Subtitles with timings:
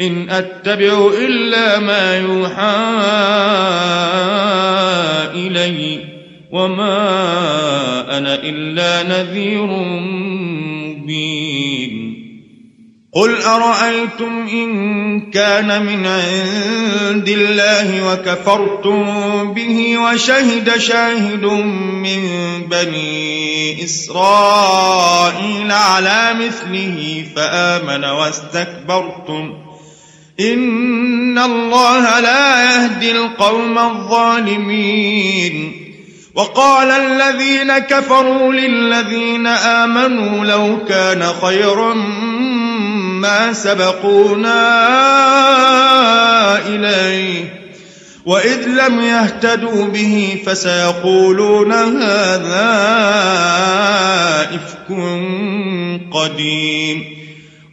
[0.00, 2.76] إن أتبع إلا ما يوحى
[5.34, 5.98] إلي
[6.52, 9.66] وما أنا إلا نذير
[10.96, 11.54] مبين.
[13.14, 19.04] قل أرأيتم إن كان من عند الله وكفرتم
[19.52, 22.22] به وشهد شاهد من
[22.70, 29.63] بني إسرائيل على مثله فآمن واستكبرتم
[30.40, 35.44] إن الله لا يهدي القوم الظالمين
[36.34, 41.94] وقال الذين كفروا للذين آمنوا لو كان خيرا
[43.20, 44.58] ما سبقونا
[46.66, 47.64] إليه
[48.26, 52.70] وإذ لم يهتدوا به فسيقولون هذا
[54.54, 54.98] إفك
[56.12, 57.23] قديم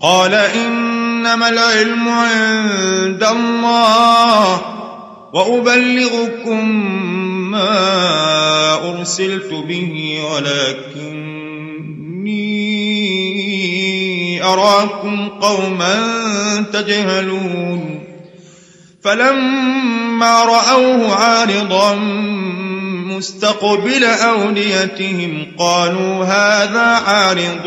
[0.00, 4.60] قال إنما العلم عند الله
[5.34, 6.68] وأبلغكم
[7.50, 10.84] ما أرسلت به ولكني
[14.42, 15.94] أراكم قوما
[16.72, 18.04] تجهلون.
[19.04, 21.94] فلما رأوه عارضا
[23.16, 27.66] مستقبل أوديتهم قالوا هذا عارض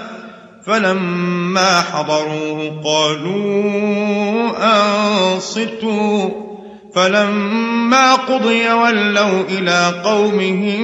[0.67, 6.29] فلما حضروه قالوا أنصتوا.
[6.95, 10.81] فلما قضي ولوا إلى قومهم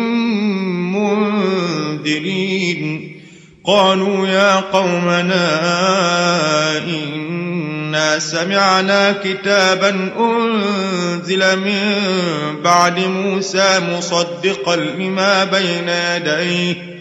[1.97, 3.17] منذرين.
[3.65, 5.59] قالوا يا قومنا
[6.77, 11.93] إنا سمعنا كتابا أنزل من
[12.63, 16.96] بعد موسى مصدقا لما بين يديه.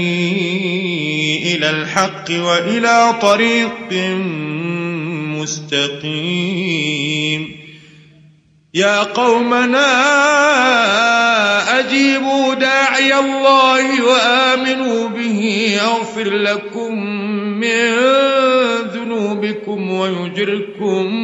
[1.57, 3.93] إلى الحق وإلى طريق
[6.01, 7.57] مستقيم.
[8.75, 9.91] يا قومنا
[11.81, 15.43] أجيبوا داعي الله وآمنوا به
[15.83, 17.07] يغفر لكم
[17.61, 17.97] من
[18.95, 21.15] ذنوبكم ويجركم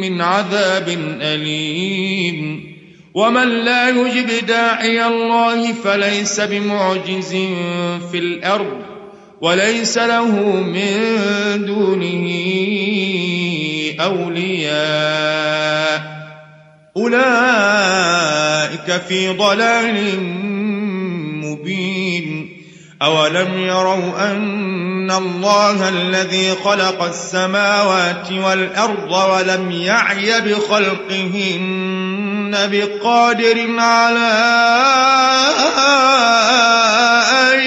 [0.00, 0.88] من عذاب
[1.20, 2.71] أليم.
[3.14, 7.30] ومن لا يجب داعي الله فليس بمعجز
[8.12, 8.82] في الأرض
[9.40, 10.26] وليس له
[10.60, 10.86] من
[11.66, 12.28] دونه
[14.00, 15.42] أولياء
[16.96, 17.22] أولئك
[19.08, 20.20] في ضلال
[21.44, 22.48] مبين
[23.02, 32.01] أولم يروا أن الله الذي خلق السماوات والأرض ولم يعي بخلقهن
[32.52, 34.32] بقادر على
[37.52, 37.60] أن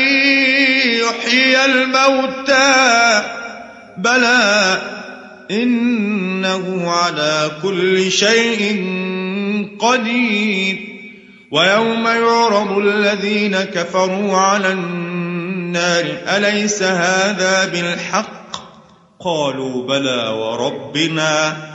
[1.02, 3.22] يحيي الموتى.
[3.98, 4.82] بلى
[5.52, 8.86] إنه على كل شيء
[9.80, 10.78] قدير.
[11.52, 16.06] ويوم يعرض الذين كفروا على النار
[16.38, 18.56] أليس هذا بالحق؟
[19.20, 21.75] قالوا بلى وربنا.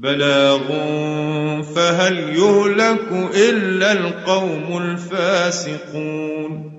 [0.00, 0.66] بلاغ
[1.62, 6.69] فهل يهلك إلا القوم الفاسقون